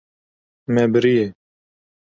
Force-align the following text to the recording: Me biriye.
Me 0.73 0.81
biriye. 0.93 1.25